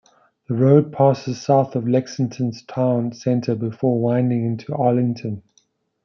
The 0.47 0.55
road 0.55 0.91
passes 0.91 1.39
south 1.39 1.75
of 1.75 1.87
Lexington's 1.87 2.63
town 2.63 3.13
center 3.13 3.53
before 3.53 3.99
winding 4.01 4.43
into 4.43 4.73
Arlington. 4.75 5.43